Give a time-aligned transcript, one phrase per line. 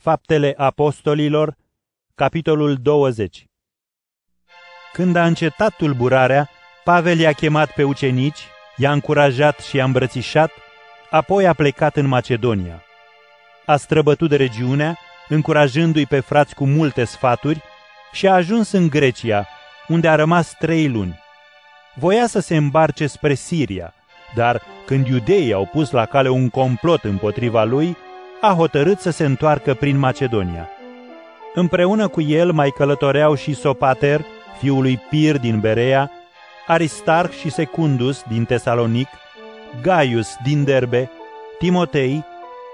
[0.00, 1.54] Faptele Apostolilor,
[2.14, 3.44] capitolul 20
[4.92, 6.48] Când a încetat tulburarea,
[6.84, 10.50] Pavel i-a chemat pe ucenici, i-a încurajat și i-a îmbrățișat,
[11.10, 12.82] apoi a plecat în Macedonia.
[13.66, 14.98] A străbătut de regiunea,
[15.28, 17.62] încurajându-i pe frați cu multe sfaturi,
[18.12, 19.46] și a ajuns în Grecia,
[19.88, 21.18] unde a rămas trei luni.
[21.94, 23.94] Voia să se îmbarce spre Siria,
[24.34, 27.96] dar când iudeii au pus la cale un complot împotriva lui,
[28.40, 30.68] a hotărât să se întoarcă prin Macedonia.
[31.54, 34.24] Împreună cu el mai călătoreau și Sopater,
[34.58, 36.10] fiul lui Pir din Berea,
[36.66, 39.08] Aristarch și Secundus din Tesalonic,
[39.82, 41.10] Gaius din Derbe,
[41.58, 42.24] Timotei,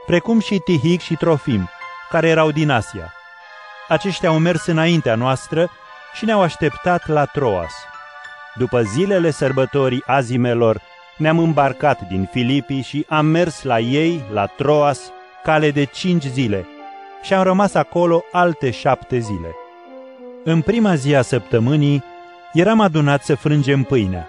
[0.06, 1.68] precum și Tihic și Trofim,
[2.10, 3.12] care erau din Asia.
[3.88, 5.70] Aceștia au mers înaintea noastră
[6.15, 7.73] și ne-au așteptat la Troas.
[8.54, 10.80] După zilele sărbătorii azimelor,
[11.16, 15.12] ne-am îmbarcat din Filipii și am mers la ei, la Troas,
[15.44, 16.66] cale de cinci zile
[17.22, 19.54] și am rămas acolo alte șapte zile.
[20.44, 22.04] În prima zi a săptămânii
[22.52, 24.28] eram adunat să frângem pâinea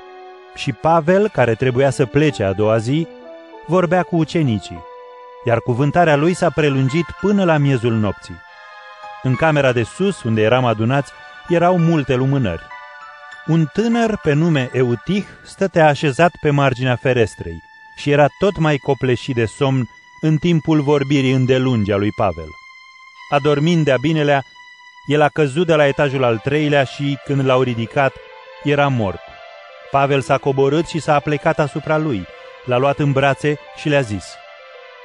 [0.55, 3.07] și Pavel, care trebuia să plece a doua zi,
[3.67, 4.83] vorbea cu ucenicii,
[5.45, 8.41] iar cuvântarea lui s-a prelungit până la miezul nopții.
[9.23, 11.11] În camera de sus, unde eram adunați,
[11.47, 12.67] erau multe lumânări.
[13.45, 17.63] Un tânăr pe nume Eutih stătea așezat pe marginea ferestrei
[17.95, 19.89] și era tot mai copleșit de somn
[20.21, 22.49] în timpul vorbirii îndelungi a lui Pavel.
[23.29, 24.43] Adormind de-a binelea,
[25.07, 28.13] el a căzut de la etajul al treilea și, când l-au ridicat,
[28.63, 29.19] era mort.
[29.91, 32.25] Pavel s-a coborât și s-a aplecat asupra lui,
[32.65, 34.25] l-a luat în brațe și le-a zis,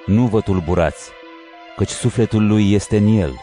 [0.07, 1.11] Nu vă tulburați,
[1.77, 3.35] căci sufletul lui este în el.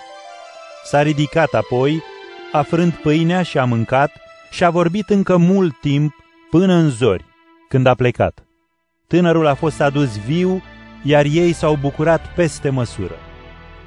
[0.83, 2.03] S-a ridicat apoi,
[2.51, 4.11] a frânt pâinea și a mâncat
[4.49, 6.13] și a vorbit încă mult timp
[6.49, 7.25] până în zori,
[7.69, 8.43] când a plecat.
[9.07, 10.63] Tânărul a fost adus viu
[11.07, 13.15] iar ei s-au bucurat peste măsură.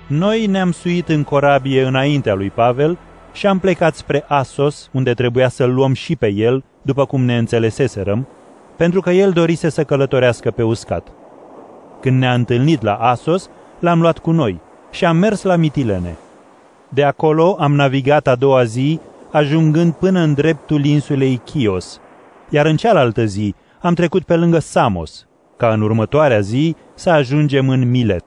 [0.06, 2.98] Noi ne-am suit în corabie înaintea lui Pavel
[3.32, 7.38] și am plecat spre Asos, unde trebuia să-l luăm și pe el, după cum ne
[7.38, 8.28] înțeleseserăm,
[8.76, 11.08] pentru că el dorise să călătorească pe uscat.
[12.00, 16.16] Când ne-a întâlnit la Asos, l-am luat cu noi și am mers la Mitilene.
[16.88, 19.00] De acolo am navigat a doua zi,
[19.32, 22.00] ajungând până în dreptul insulei Chios,
[22.48, 25.26] iar în cealaltă zi am trecut pe lângă Samos,
[25.60, 28.24] ca în următoarea zi să ajungem în Milet.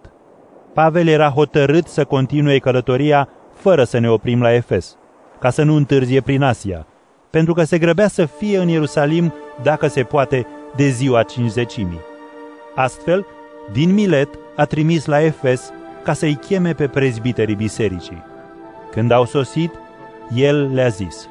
[0.73, 4.97] Pavel era hotărât să continue călătoria fără să ne oprim la Efes,
[5.39, 6.87] ca să nu întârzie prin Asia,
[7.29, 9.33] pentru că se grăbea să fie în Ierusalim,
[9.63, 12.01] dacă se poate, de ziua cincizecimii.
[12.75, 13.25] Astfel,
[13.71, 15.71] din Milet a trimis la Efes
[16.03, 18.23] ca să-i cheme pe prezbiterii bisericii.
[18.91, 19.71] Când au sosit,
[20.35, 21.27] el le-a zis,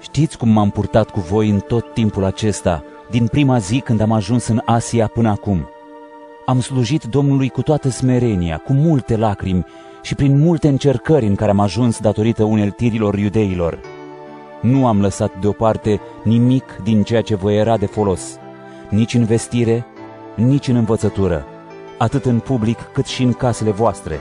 [0.00, 4.12] Știți cum m-am purtat cu voi în tot timpul acesta, din prima zi când am
[4.12, 5.68] ajuns în Asia până acum.
[6.46, 9.66] Am slujit Domnului cu toată smerenia, cu multe lacrimi
[10.02, 13.78] și prin multe încercări în care am ajuns datorită uneltirilor iudeilor.
[14.60, 18.38] Nu am lăsat deoparte nimic din ceea ce vă era de folos,
[18.88, 19.86] nici în vestire,
[20.34, 21.44] nici în învățătură,
[21.98, 24.20] atât în public cât și în casele voastre,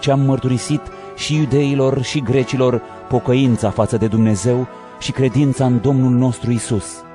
[0.00, 0.80] ce am mărturisit
[1.16, 4.66] și iudeilor și grecilor pocăința față de Dumnezeu
[4.98, 7.05] și credința în Domnul nostru Isus.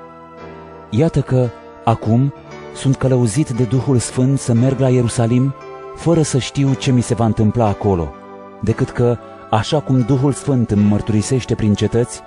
[0.94, 1.48] Iată că,
[1.84, 2.32] acum,
[2.74, 5.54] sunt călăuzit de Duhul Sfânt să merg la Ierusalim,
[5.96, 8.12] fără să știu ce mi se va întâmpla acolo,
[8.60, 9.18] decât că,
[9.50, 12.20] așa cum Duhul Sfânt îmi mărturisește prin cetăți,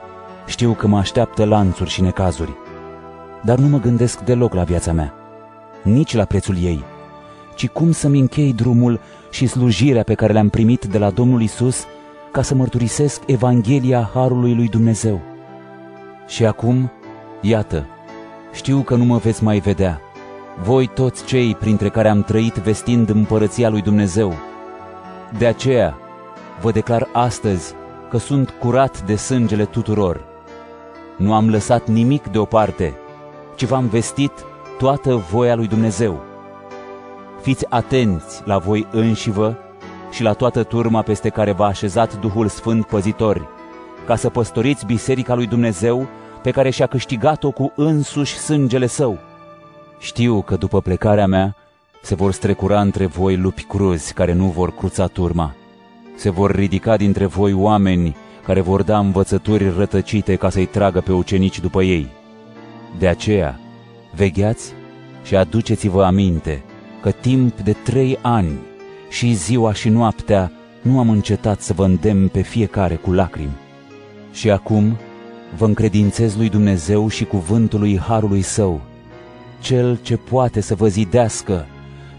[0.46, 2.54] știu că mă așteaptă lanțuri și necazuri.
[3.44, 5.14] Dar nu mă gândesc deloc la viața mea,
[5.84, 6.84] nici la prețul ei,
[7.56, 9.00] ci cum să-mi închei drumul
[9.30, 11.86] și slujirea pe care le-am primit de la Domnul Isus
[12.32, 15.22] ca să mărturisesc Evanghelia Harului lui Dumnezeu.
[16.28, 16.92] Și acum,
[17.42, 17.86] iată,
[18.56, 20.02] știu că nu mă veți mai vedea,
[20.64, 24.34] voi toți cei printre care am trăit vestind împărăția lui Dumnezeu.
[25.38, 25.98] De aceea
[26.62, 27.74] vă declar astăzi
[28.10, 30.26] că sunt curat de sângele tuturor.
[31.18, 32.98] Nu am lăsat nimic deoparte,
[33.56, 34.32] ci v-am vestit
[34.78, 36.24] toată voia lui Dumnezeu.
[37.42, 39.58] Fiți atenți la voi înșivă
[40.12, 43.48] și la toată turma peste care v-a așezat Duhul Sfânt păzitori,
[44.06, 46.08] ca să păstoriți biserica lui Dumnezeu
[46.46, 49.18] pe care și-a câștigat-o cu însuși sângele său.
[50.00, 51.56] Știu că după plecarea mea
[52.02, 55.56] se vor strecura între voi lupi cruzi care nu vor cruța turma.
[56.16, 61.12] Se vor ridica dintre voi oameni care vor da învățături rătăcite ca să-i tragă pe
[61.12, 62.08] ucenici după ei.
[63.00, 63.60] De aceea,
[64.16, 64.74] vegheați
[65.24, 66.64] și aduceți-vă aminte
[67.02, 68.58] că timp de trei ani
[69.10, 70.52] și ziua și noaptea
[70.82, 73.58] nu am încetat să vă îndemn pe fiecare cu lacrimi.
[74.32, 74.98] Și acum
[75.58, 78.82] vă încredințez lui Dumnezeu și cuvântului Harului Său,
[79.60, 81.66] Cel ce poate să vă zidească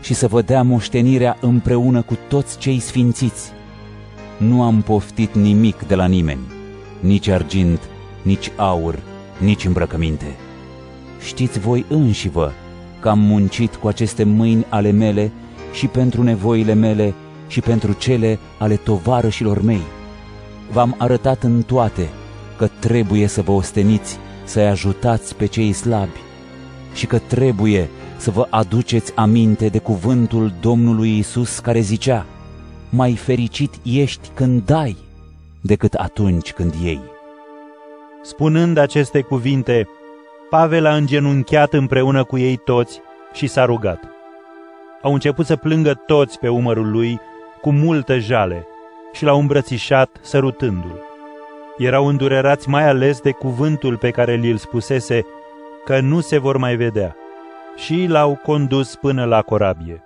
[0.00, 3.50] și să vă dea moștenirea împreună cu toți cei sfințiți.
[4.38, 6.40] nu am poftit nimic de la nimeni,
[7.00, 7.80] nici argint,
[8.22, 8.98] nici aur,
[9.38, 10.36] nici îmbrăcăminte.
[11.20, 12.50] Știți voi înși vă
[13.00, 15.32] că am muncit cu aceste mâini ale mele
[15.72, 17.14] și pentru nevoile mele
[17.46, 19.82] și pentru cele ale tovarășilor mei.
[20.72, 22.08] V-am arătat în toate
[22.56, 26.20] că trebuie să vă osteniți, să-i ajutați pe cei slabi
[26.94, 32.26] și că trebuie să vă aduceți aminte de cuvântul Domnului Isus care zicea,
[32.90, 34.96] mai fericit ești când dai
[35.60, 37.00] decât atunci când iei.
[38.22, 39.88] Spunând aceste cuvinte,
[40.50, 43.00] Pavel a îngenunchiat împreună cu ei toți
[43.32, 44.00] și s-a rugat.
[45.02, 47.20] Au început să plângă toți pe umărul lui
[47.60, 48.66] cu multă jale
[49.12, 51.05] și l-au îmbrățișat sărutându-l.
[51.76, 55.26] Erau îndurerați mai ales de cuvântul pe care li-l spusese
[55.84, 57.16] că nu se vor mai vedea
[57.76, 60.05] și l-au condus până la corabie.